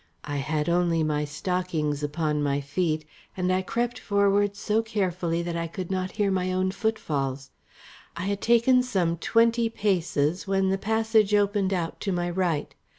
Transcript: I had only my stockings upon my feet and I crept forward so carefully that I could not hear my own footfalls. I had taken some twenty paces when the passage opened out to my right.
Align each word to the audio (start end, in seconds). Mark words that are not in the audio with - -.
I 0.23 0.37
had 0.37 0.67
only 0.67 1.03
my 1.03 1.25
stockings 1.25 2.01
upon 2.01 2.41
my 2.41 2.59
feet 2.59 3.05
and 3.37 3.53
I 3.53 3.61
crept 3.61 3.99
forward 3.99 4.55
so 4.55 4.81
carefully 4.81 5.43
that 5.43 5.55
I 5.55 5.67
could 5.67 5.91
not 5.91 6.13
hear 6.13 6.31
my 6.31 6.51
own 6.51 6.71
footfalls. 6.71 7.51
I 8.17 8.23
had 8.23 8.41
taken 8.41 8.81
some 8.81 9.15
twenty 9.15 9.69
paces 9.69 10.47
when 10.47 10.69
the 10.69 10.79
passage 10.79 11.35
opened 11.35 11.71
out 11.71 11.99
to 11.99 12.11
my 12.11 12.31
right. 12.31 12.73